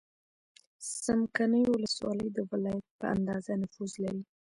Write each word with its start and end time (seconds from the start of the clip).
څمکنیو 1.03 1.71
ولسوالۍ 1.73 2.27
د 2.35 2.39
ولایت 2.51 2.85
په 2.99 3.05
اندازه 3.15 3.51
نفوس 3.61 3.91
لري. 4.03 4.23